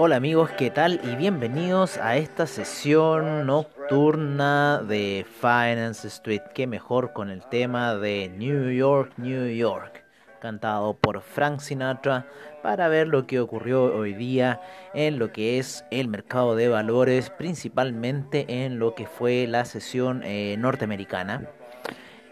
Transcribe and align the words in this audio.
Hola 0.00 0.14
amigos, 0.14 0.50
¿qué 0.56 0.70
tal? 0.70 1.00
Y 1.02 1.16
bienvenidos 1.16 1.98
a 1.98 2.16
esta 2.18 2.46
sesión 2.46 3.48
nocturna 3.48 4.80
de 4.80 5.26
Finance 5.40 6.06
Street. 6.06 6.42
Qué 6.54 6.68
mejor 6.68 7.12
con 7.12 7.30
el 7.30 7.44
tema 7.44 7.96
de 7.96 8.28
New 8.28 8.70
York, 8.70 9.14
New 9.16 9.48
York, 9.48 10.04
cantado 10.40 10.96
por 10.96 11.20
Frank 11.20 11.58
Sinatra, 11.58 12.28
para 12.62 12.86
ver 12.86 13.08
lo 13.08 13.26
que 13.26 13.40
ocurrió 13.40 13.92
hoy 13.92 14.14
día 14.14 14.60
en 14.94 15.18
lo 15.18 15.32
que 15.32 15.58
es 15.58 15.84
el 15.90 16.06
mercado 16.06 16.54
de 16.54 16.68
valores, 16.68 17.30
principalmente 17.30 18.64
en 18.64 18.78
lo 18.78 18.94
que 18.94 19.08
fue 19.08 19.48
la 19.48 19.64
sesión 19.64 20.22
eh, 20.22 20.54
norteamericana 20.60 21.50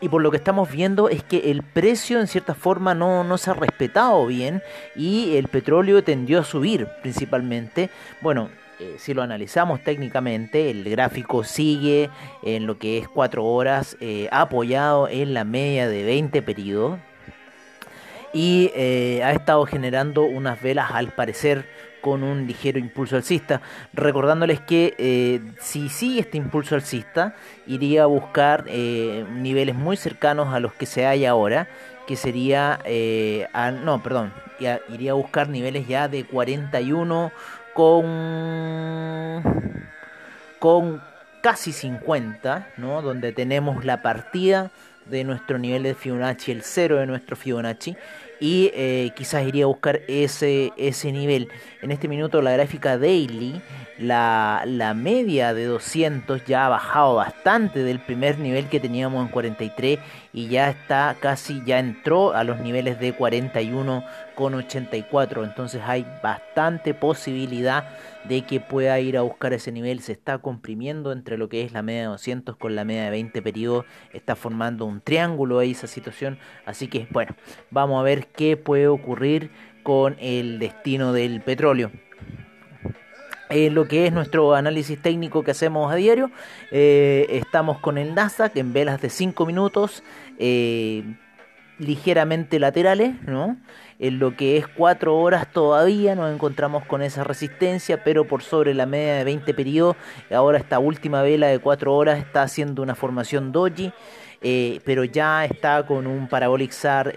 y 0.01 0.09
por 0.09 0.21
lo 0.21 0.31
que 0.31 0.37
estamos 0.37 0.69
viendo 0.71 1.07
es 1.07 1.23
que 1.23 1.51
el 1.51 1.61
precio 1.61 2.19
en 2.19 2.27
cierta 2.27 2.55
forma 2.55 2.95
no, 2.95 3.23
no 3.23 3.37
se 3.37 3.51
ha 3.51 3.53
respetado 3.53 4.25
bien 4.25 4.61
y 4.95 5.37
el 5.37 5.47
petróleo 5.47 6.03
tendió 6.03 6.39
a 6.39 6.43
subir 6.43 6.87
principalmente. 7.01 7.91
Bueno, 8.21 8.49
eh, 8.79 8.95
si 8.97 9.13
lo 9.13 9.21
analizamos 9.21 9.83
técnicamente, 9.83 10.71
el 10.71 10.83
gráfico 10.89 11.43
sigue 11.43 12.09
en 12.41 12.65
lo 12.65 12.79
que 12.79 12.97
es 12.97 13.07
4 13.07 13.45
horas 13.45 13.95
eh, 13.99 14.27
apoyado 14.31 15.07
en 15.07 15.35
la 15.35 15.43
media 15.43 15.87
de 15.87 16.03
20 16.03 16.41
periodos 16.41 16.99
y 18.33 18.71
eh, 18.75 19.21
ha 19.23 19.33
estado 19.33 19.65
generando 19.67 20.23
unas 20.23 20.59
velas 20.61 20.89
al 20.91 21.09
parecer 21.09 21.65
con 22.01 22.23
un 22.23 22.47
ligero 22.47 22.79
impulso 22.79 23.15
alcista, 23.15 23.61
recordándoles 23.93 24.59
que 24.59 24.95
eh, 24.97 25.41
si 25.59 25.89
sigue 25.89 26.21
este 26.21 26.37
impulso 26.37 26.75
alcista, 26.75 27.35
iría 27.67 28.03
a 28.03 28.07
buscar 28.07 28.65
eh, 28.67 29.25
niveles 29.31 29.75
muy 29.75 29.95
cercanos 29.97 30.53
a 30.53 30.59
los 30.59 30.73
que 30.73 30.85
se 30.85 31.05
hay 31.05 31.25
ahora, 31.25 31.67
que 32.07 32.15
sería, 32.15 32.79
eh, 32.83 33.47
no, 33.83 34.01
perdón, 34.03 34.33
iría 34.89 35.11
a 35.11 35.15
buscar 35.15 35.47
niveles 35.47 35.87
ya 35.87 36.07
de 36.07 36.25
41 36.25 37.31
con, 37.73 39.43
con 40.59 41.01
casi 41.41 41.71
50, 41.71 42.67
¿no? 42.77 43.01
donde 43.01 43.31
tenemos 43.31 43.85
la 43.85 44.01
partida 44.01 44.71
de 45.05 45.23
nuestro 45.23 45.57
nivel 45.57 45.83
de 45.83 45.95
Fibonacci, 45.95 46.51
el 46.51 46.63
cero 46.63 46.97
de 46.97 47.05
nuestro 47.05 47.35
Fibonacci, 47.35 47.95
y 48.39 48.71
eh, 48.73 49.11
quizás 49.15 49.45
iría 49.45 49.65
a 49.65 49.67
buscar 49.67 50.01
ese, 50.07 50.73
ese 50.75 51.11
nivel. 51.11 51.47
En 51.81 51.91
este 51.91 52.07
minuto 52.07 52.41
la 52.41 52.51
gráfica 52.51 52.97
daily, 52.97 53.61
la, 53.99 54.63
la, 54.65 54.95
media 54.95 55.53
de 55.53 55.65
200 55.65 56.43
ya 56.45 56.65
ha 56.65 56.69
bajado 56.69 57.15
bastante 57.15 57.83
del 57.83 57.99
primer 57.99 58.39
nivel 58.39 58.67
que 58.67 58.79
teníamos 58.79 59.23
en 59.23 59.31
43 59.31 59.99
y 60.33 60.47
ya 60.47 60.71
está 60.71 61.15
casi, 61.19 61.61
ya 61.65 61.77
entró 61.77 62.33
a 62.33 62.43
los 62.43 62.59
niveles 62.59 62.99
de 62.99 63.13
41 63.13 64.03
con 64.33 64.55
84. 64.55 65.43
Entonces 65.43 65.83
hay 65.85 66.03
bastante 66.23 66.95
posibilidad 66.95 67.89
de 68.25 68.43
que 68.43 68.59
pueda 68.59 68.99
ir 68.99 69.17
a 69.17 69.21
buscar 69.21 69.53
ese 69.53 69.71
nivel. 69.71 70.01
Se 70.01 70.11
está 70.11 70.37
comprimiendo 70.39 71.11
entre 71.11 71.37
lo 71.37 71.49
que 71.49 71.63
es 71.63 71.71
la 71.71 71.81
media 71.81 72.01
de 72.01 72.07
200 72.07 72.55
con 72.57 72.75
la 72.75 72.85
media 72.85 73.05
de 73.05 73.11
20 73.11 73.41
periodos. 73.41 73.85
Está 74.13 74.35
formando 74.35 74.85
un 74.85 75.01
triángulo 75.01 75.59
ahí 75.59 75.71
esa 75.71 75.87
situación. 75.87 76.39
Así 76.65 76.87
que 76.87 77.07
bueno, 77.11 77.35
vamos 77.69 77.99
a 77.99 78.03
ver 78.03 78.27
qué 78.27 78.57
puede 78.57 78.87
ocurrir 78.87 79.51
con 79.83 80.15
el 80.19 80.59
destino 80.59 81.13
del 81.13 81.41
petróleo. 81.41 81.91
En 83.49 83.75
lo 83.75 83.85
que 83.85 84.07
es 84.07 84.13
nuestro 84.13 84.55
análisis 84.55 85.01
técnico 85.01 85.43
que 85.43 85.51
hacemos 85.51 85.91
a 85.91 85.95
diario, 85.95 86.31
eh, 86.71 87.25
estamos 87.31 87.79
con 87.79 87.97
el 87.97 88.15
Nasdaq 88.15 88.55
en 88.55 88.71
velas 88.71 89.01
de 89.01 89.09
5 89.09 89.45
minutos, 89.45 90.03
eh, 90.39 91.03
ligeramente 91.81 92.59
laterales, 92.59 93.21
¿no? 93.23 93.57
En 93.99 94.19
lo 94.19 94.35
que 94.35 94.57
es 94.57 94.67
4 94.67 95.17
horas 95.17 95.51
todavía 95.51 96.15
nos 96.15 96.33
encontramos 96.33 96.85
con 96.85 97.01
esa 97.01 97.23
resistencia, 97.23 98.03
pero 98.03 98.25
por 98.25 98.41
sobre 98.43 98.73
la 98.73 98.85
media 98.85 99.15
de 99.15 99.23
20 99.23 99.53
periodos. 99.53 99.95
Ahora 100.31 100.57
esta 100.57 100.79
última 100.79 101.21
vela 101.21 101.47
de 101.47 101.59
4 101.59 101.93
horas 101.93 102.19
está 102.19 102.43
haciendo 102.43 102.81
una 102.81 102.95
formación 102.95 103.51
doji, 103.51 103.91
eh, 104.41 104.79
pero 104.85 105.03
ya 105.03 105.45
está 105.45 105.85
con 105.85 106.07
un 106.07 106.27
parabolic 106.27 106.71
SAR 106.71 107.13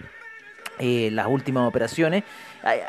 eh, 0.78 1.10
las 1.12 1.28
últimas 1.28 1.68
operaciones. 1.68 2.24
Hay, 2.62 2.80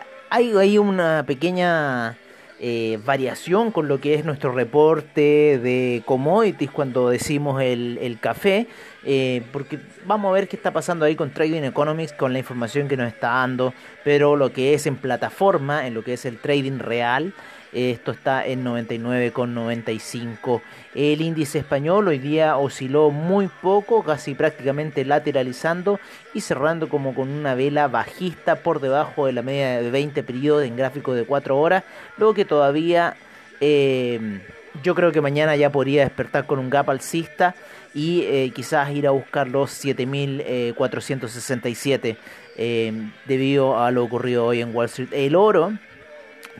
hay 0.58 0.78
una 0.78 1.26
pequeña 1.28 2.18
eh, 2.64 3.00
variación 3.04 3.72
con 3.72 3.88
lo 3.88 4.00
que 4.00 4.14
es 4.14 4.24
nuestro 4.24 4.52
reporte 4.52 5.58
de 5.58 6.04
commodities 6.06 6.70
cuando 6.70 7.10
decimos 7.10 7.60
el, 7.60 8.20
café, 8.22 8.68
eh, 9.04 9.42
porque 9.52 9.80
vamos 10.06 10.30
a 10.30 10.34
ver 10.34 10.48
qué 10.48 10.58
está 10.58 10.72
pasando 10.72 11.06
ahí 11.06 11.16
con 11.16 11.32
Trading 11.32 11.64
Economics, 11.64 12.14
con 12.14 12.34
la 12.34 12.38
información 12.38 12.88
que 12.88 12.96
nos 12.98 13.08
está 13.08 13.30
dando, 13.30 13.74
pero 14.04 14.36
lo 14.36 14.54
que 14.54 14.76
es 14.76 14.86
en 14.86 14.96
plataforma, 14.96 15.88
en 15.88 15.96
lo 15.96 16.04
que 16.04 16.14
es 16.14 16.24
el 16.26 16.38
trading 16.38 16.78
real, 16.78 17.34
esto 17.72 18.12
está 18.12 18.46
en 18.46 18.66
99,95. 18.66 20.62
El 20.94 21.22
índice 21.22 21.60
español 21.60 22.10
hoy 22.10 22.20
día 22.20 22.58
osciló 22.58 23.12
muy 23.12 23.48
poco, 23.48 24.04
casi 24.04 24.36
prácticamente 24.36 25.06
lateralizando 25.06 26.02
y 26.34 26.42
cerrando 26.42 26.90
como 26.90 27.16
con 27.16 27.30
una 27.30 27.56
vela 27.56 27.88
bajista 27.88 28.58
por 28.58 28.82
debajo 28.82 29.26
de 29.26 29.32
la 29.34 29.42
media 29.42 29.82
de 29.82 29.90
20 29.90 30.22
periodos 30.24 30.66
en 30.66 30.76
gráfico 30.76 31.14
de 31.14 31.26
4 31.26 31.58
horas. 31.58 31.86
Luego 32.18 32.34
que 32.34 32.44
todavía 32.46 33.16
eh, 33.62 34.42
yo 34.84 34.94
creo 34.96 35.12
que 35.12 35.22
mañana 35.22 35.56
ya 35.56 35.70
podría 35.70 36.02
despertar 36.04 36.46
con 36.46 36.60
un 36.60 36.70
gap 36.70 36.90
alcista 36.90 37.56
y 37.94 38.24
eh, 38.24 38.52
quizás 38.56 38.90
ir 38.92 39.06
a 39.08 39.12
buscar 39.12 39.48
los 39.48 39.72
7467 39.72 42.18
eh, 42.58 42.92
debido 43.26 43.80
a 43.80 43.92
lo 43.92 44.04
ocurrido 44.04 44.46
hoy 44.46 44.60
en 44.62 44.76
Wall 44.76 44.88
Street. 44.88 45.10
El 45.12 45.36
oro 45.36 45.74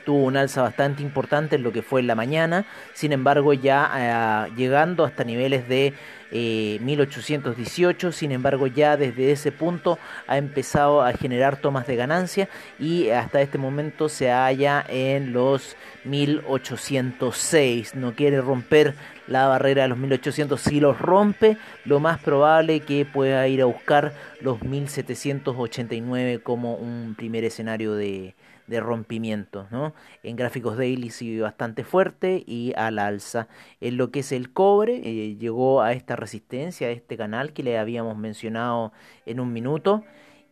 tuvo 0.06 0.26
un 0.26 0.38
alza 0.38 0.62
bastante 0.62 1.02
importante 1.02 1.56
en 1.56 1.64
lo 1.64 1.72
que 1.72 1.82
fue 1.82 2.02
en 2.02 2.08
la 2.08 2.16
mañana, 2.16 2.66
sin 2.94 3.12
embargo 3.12 3.54
ya 3.54 4.48
eh, 4.48 4.52
llegando 4.56 5.06
hasta 5.06 5.24
niveles 5.24 5.68
de 5.68 5.94
1818, 6.32 8.08
eh, 8.08 8.12
sin 8.12 8.32
embargo 8.32 8.68
ya 8.68 8.96
desde 8.96 9.32
ese 9.32 9.52
punto 9.52 10.00
ha 10.28 10.38
empezado 10.38 11.02
a 11.02 11.12
generar 11.14 11.58
tomas 11.58 11.88
de 11.88 11.96
ganancia 11.98 12.48
y 12.80 13.10
hasta 13.10 13.42
este 13.42 13.58
momento 13.58 14.08
se 14.08 14.32
halla 14.32 14.86
en 14.88 15.34
los 15.34 15.76
1806, 16.06 17.96
no 17.96 18.16
quiere 18.16 18.40
romper 18.40 18.96
la 19.28 19.48
barrera 19.48 19.84
de 19.84 19.88
los 19.90 19.98
1800, 19.98 20.60
si 20.60 20.80
los 20.80 21.00
rompe. 21.00 21.58
Lo 21.86 22.00
más 22.00 22.20
probable 22.20 22.82
que 22.82 23.06
pueda 23.06 23.48
ir 23.48 23.62
a 23.62 23.66
buscar 23.66 24.14
los 24.42 24.62
1789 24.62 26.40
como 26.40 26.76
un 26.76 27.16
primer 27.18 27.44
escenario 27.44 27.94
de, 27.94 28.36
de 28.68 28.80
rompimiento. 28.80 29.68
¿no? 29.72 29.94
En 30.24 30.36
gráficos 30.36 30.78
daily 30.78 31.10
siguió 31.10 31.44
bastante 31.44 31.84
fuerte 31.84 32.44
y 32.46 32.74
al 32.76 33.00
alza. 33.00 33.48
En 33.80 33.98
lo 33.98 34.12
que 34.12 34.20
es 34.20 34.32
el 34.32 34.52
cobre, 34.52 35.02
eh, 35.04 35.36
llegó 35.38 35.82
a 35.82 35.94
esta 35.94 36.16
resistencia, 36.16 36.88
a 36.88 36.92
este 36.92 37.18
canal 37.18 37.54
que 37.54 37.64
le 37.64 37.78
habíamos 37.78 38.18
mencionado 38.18 38.92
en 39.26 39.40
un 39.40 39.54
minuto. 39.54 40.04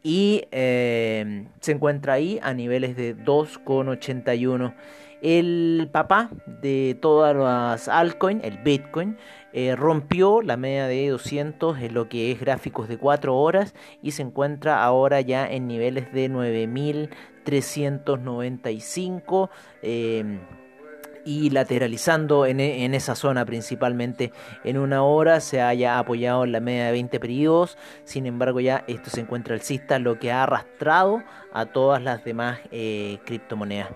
Y 0.02 0.44
eh, 0.52 1.48
se 1.60 1.74
encuentra 1.74 2.14
ahí 2.14 2.40
a 2.42 2.54
niveles 2.54 2.96
de 2.96 3.18
2,81. 3.18 4.74
El 5.22 5.90
papá 5.92 6.30
de 6.46 6.98
todas 7.02 7.36
las 7.36 7.90
altcoins, 7.90 8.42
el 8.46 8.58
Bitcoin, 8.60 9.18
eh, 9.52 9.76
rompió 9.76 10.42
la 10.42 10.56
media 10.56 10.88
de 10.88 11.10
200 11.10 11.80
en 11.80 11.94
lo 11.94 12.08
que 12.08 12.32
es 12.32 12.40
gráficos 12.40 12.88
de 12.88 12.98
4 12.98 13.36
horas 13.36 13.74
y 14.02 14.12
se 14.12 14.22
encuentra 14.22 14.84
ahora 14.84 15.22
ya 15.22 15.46
en 15.46 15.68
niveles 15.68 16.14
de 16.14 16.30
9.000. 16.30 17.10
395 17.50 19.50
em, 19.82 20.40
y 21.26 21.50
lateralizando 21.50 22.46
e, 22.46 22.52
en, 22.52 22.94
esa 22.94 23.16
zona 23.16 23.44
principalmente 23.46 24.32
en 24.64 24.78
una 24.78 25.02
hora 25.04 25.40
se 25.40 25.62
haya 25.62 25.98
apoyado 25.98 26.44
en 26.44 26.52
la 26.52 26.60
media 26.60 26.86
de 26.86 26.92
20 26.92 27.20
periodos 27.20 27.80
sin 28.04 28.28
embargo 28.28 28.60
ya 28.60 28.84
esto 28.88 29.10
se 29.10 29.22
encuentra 29.22 29.56
alcista 29.56 29.98
lo 29.98 30.20
que 30.20 30.32
ha 30.32 30.44
arrastrado 30.44 31.24
a 31.52 31.66
todas 31.66 32.04
las 32.04 32.24
demás 32.24 32.60
eh, 32.72 33.18
criptomonedas 33.26 33.90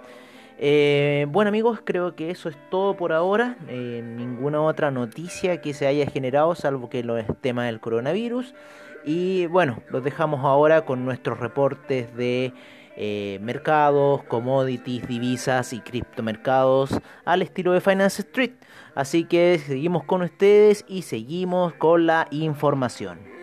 eh, 0.66 1.26
bueno 1.30 1.50
amigos, 1.50 1.82
creo 1.84 2.16
que 2.16 2.32
eso 2.32 2.48
es 2.48 2.56
todo 2.70 2.96
por 2.96 3.12
ahora. 3.12 3.58
Eh, 3.68 4.02
ninguna 4.02 4.62
otra 4.62 4.92
noticia 4.92 5.60
que 5.60 5.74
se 5.74 5.88
haya 5.88 6.10
generado 6.10 6.56
salvo 6.56 6.90
que 6.90 7.04
lo 7.04 7.18
es 7.18 7.26
tema 7.42 7.66
del 7.66 7.82
coronavirus. 7.82 8.56
Y 9.04 9.48
bueno, 9.48 9.84
los 9.90 10.04
dejamos 10.04 10.46
ahora 10.46 10.86
con 10.86 11.04
nuestros 11.04 11.40
reportes 11.40 12.16
de 12.16 12.54
eh, 12.96 13.40
mercados, 13.42 14.24
commodities, 14.24 15.08
divisas 15.08 15.74
y 15.74 15.80
criptomercados 15.80 17.00
al 17.26 17.42
estilo 17.42 17.72
de 17.72 17.82
Finance 17.82 18.22
Street. 18.22 18.54
Así 18.96 19.26
que 19.26 19.60
seguimos 19.66 20.04
con 20.04 20.22
ustedes 20.22 20.86
y 20.88 21.02
seguimos 21.02 21.74
con 21.74 22.06
la 22.06 22.28
información. 22.30 23.34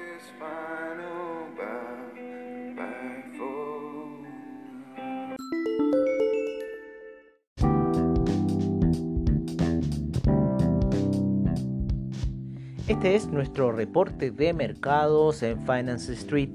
Este 12.90 13.14
es 13.14 13.28
nuestro 13.28 13.72
reporte 13.72 14.30
de 14.30 14.52
mercados 14.52 15.42
en 15.42 15.58
Finance 15.60 16.12
Street. 16.12 16.50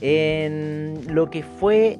En 0.00 1.14
lo 1.14 1.30
que 1.30 1.42
fue 1.42 1.98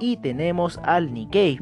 y 0.00 0.18
tenemos 0.18 0.78
al 0.84 1.14
Nikkei 1.14 1.58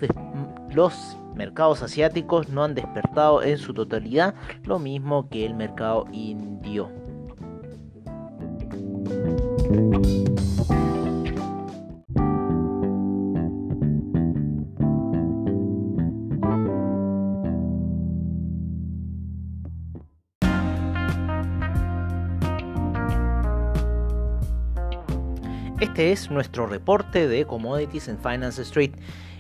los 0.74 1.18
mercados 1.36 1.84
asiáticos 1.84 2.48
no 2.48 2.64
han 2.64 2.76
despertado 2.76 3.44
en 3.44 3.58
su 3.58 3.74
totalidad, 3.74 4.36
lo 4.64 4.80
mismo 4.80 5.28
que 5.28 5.46
el 5.46 5.56
mercado 5.56 6.06
indio. 6.14 6.90
Este 25.94 26.12
es 26.12 26.32
nuestro 26.32 26.66
reporte 26.66 27.28
de 27.28 27.46
Commodities 27.46 28.08
en 28.08 28.18
Finance 28.18 28.64
Street. 28.64 28.94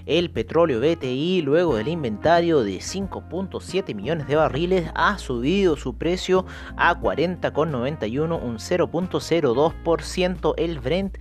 El 0.05 0.31
petróleo 0.31 0.81
BTI, 0.81 1.43
luego 1.43 1.77
del 1.77 1.88
inventario 1.88 2.62
de 2.62 2.79
5.7 2.79 3.95
millones 3.95 4.27
de 4.27 4.36
barriles, 4.36 4.91
ha 4.95 5.17
subido 5.17 5.77
su 5.77 5.98
precio 5.98 6.45
a 6.75 7.00
40,91, 7.00 8.43
un 8.43 8.57
0.02%. 8.57 10.55
El 10.57 10.81
Brent 10.81 11.17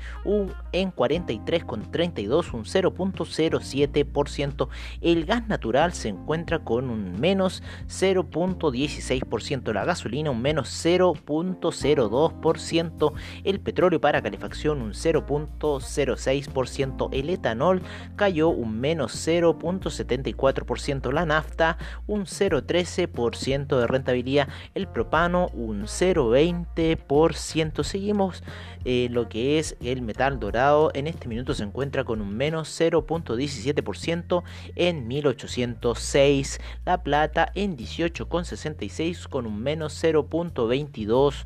en 0.73 0.93
43,32, 0.93 2.55
un 2.55 2.65
0.07%. 2.65 4.69
El 5.01 5.27
gas 5.27 5.47
natural 5.47 5.93
se 5.93 6.09
encuentra 6.09 6.65
con 6.65 6.91
un 6.91 7.21
menos 7.21 7.63
0.16%. 7.87 9.73
La 9.73 9.85
gasolina 9.85 10.33
un 10.33 10.43
menos 10.43 10.85
0.02%. 10.85 13.13
El 13.45 13.61
petróleo 13.61 14.01
para 14.01 14.23
calefacción 14.23 14.83
un 14.83 14.91
0.06%. 14.91 17.09
El 17.13 17.31
etanol 17.31 17.81
cayó 18.17 18.49
un 18.49 18.72
menos 18.73 19.27
0.74%, 19.27 21.13
la 21.13 21.27
nafta 21.27 21.79
un 22.07 22.27
0.13% 22.27 23.79
de 23.79 23.87
rentabilidad, 23.87 24.49
el 24.75 24.89
propano 24.89 25.49
un 25.55 25.83
0.20%. 25.83 27.85
Seguimos 27.85 28.43
eh, 28.85 29.09
lo 29.11 29.29
que 29.29 29.59
es 29.59 29.77
el 29.81 30.03
metal 30.03 30.41
dorado, 30.41 30.91
en 30.95 31.07
este 31.07 31.29
minuto 31.29 31.55
se 31.55 31.65
encuentra 31.65 32.05
con 32.05 32.21
un 32.21 32.37
menos 32.37 32.69
0.17% 32.81 34.43
en 34.77 35.07
1806, 35.07 36.61
la 36.85 37.03
plata 37.03 37.51
en 37.55 37.77
18.66 37.77 39.29
con 39.29 39.47
un 39.47 39.63
menos 39.63 40.03
0.22% 40.03 41.45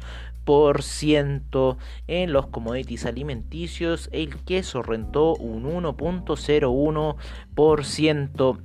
en 2.07 2.33
los 2.33 2.47
commodities 2.49 3.07
alimenticios, 3.07 4.11
el 4.13 4.37
queso 4.45 4.83
rentó 4.83 5.35
un 5.35 5.65
1.01%. 5.65 8.59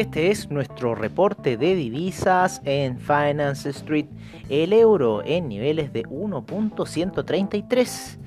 Este 0.02 0.32
es 0.32 0.50
nuestro 0.50 0.96
reporte 0.96 1.58
de 1.58 1.76
divisas 1.76 2.64
en 2.66 2.98
Finance 2.98 3.70
Street. 3.70 4.08
El 4.50 4.74
euro 4.74 5.22
en 5.24 5.48
niveles 5.48 5.94
de 5.94 6.06
1.133. 6.06 8.18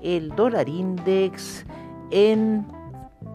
el 0.00 0.30
dólar 0.30 0.68
index 0.68 1.64
en 2.10 2.66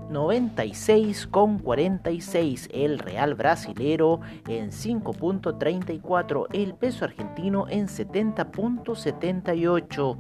96,46. 0.09 2.69
El 2.71 2.99
real 2.99 3.35
brasilero 3.35 4.21
en 4.47 4.71
5.34 4.71 6.45
el 6.53 6.75
peso 6.75 7.03
argentino 7.05 7.65
en 7.69 7.87
70.78 7.87 10.17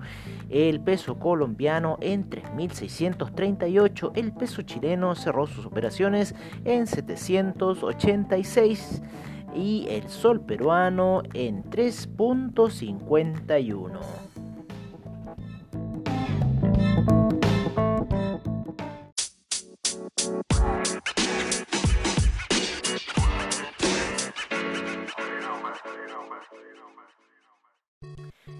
el 0.49 0.79
peso 0.81 1.19
colombiano 1.19 1.97
en 2.01 2.29
3.638 2.29 4.11
el 4.15 4.33
peso 4.33 4.61
chileno 4.61 5.15
cerró 5.15 5.47
sus 5.47 5.65
operaciones 5.65 6.35
en 6.65 6.85
786 6.87 9.01
y 9.55 9.87
el 9.89 10.09
sol 10.09 10.41
peruano 10.41 11.23
en 11.33 11.63
3.51 11.63 14.26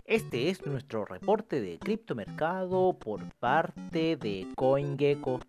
Este 0.07 0.49
es 0.49 0.65
nuestro 0.65 1.03
reporte 1.03 1.59
de 1.59 1.79
criptomercado 1.79 2.97
por 2.97 3.25
parte 3.39 4.15
de 4.15 4.47
CoinGecko. 4.55 5.41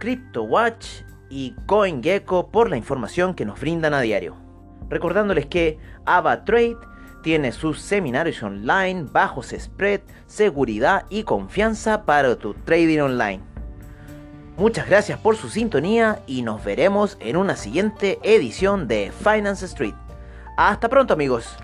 CryptoWatch 0.00 0.86
y 1.30 1.54
CoinGecko 1.64 2.50
por 2.50 2.68
la 2.68 2.76
información 2.76 3.32
que 3.32 3.46
nos 3.46 3.58
brindan 3.58 3.94
a 3.94 4.02
diario. 4.02 4.36
Recordándoles 4.90 5.46
que 5.46 5.78
AvaTrade 6.04 6.76
tiene 7.22 7.52
sus 7.52 7.80
seminarios 7.80 8.42
online, 8.42 9.06
bajos 9.10 9.54
spread, 9.58 10.02
seguridad 10.26 11.06
y 11.08 11.22
confianza 11.22 12.04
para 12.04 12.36
tu 12.36 12.52
trading 12.52 13.00
online. 13.00 13.40
Muchas 14.58 14.86
gracias 14.86 15.18
por 15.18 15.38
su 15.38 15.48
sintonía 15.48 16.22
y 16.26 16.42
nos 16.42 16.62
veremos 16.62 17.16
en 17.18 17.38
una 17.38 17.56
siguiente 17.56 18.18
edición 18.22 18.88
de 18.88 19.10
Finance 19.10 19.64
Street. 19.64 19.94
Hasta 20.58 20.90
pronto 20.90 21.14
amigos. 21.14 21.56